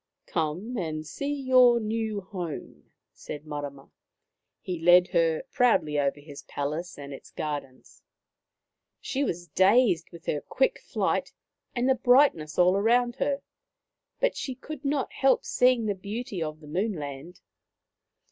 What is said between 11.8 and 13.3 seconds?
the brightness all around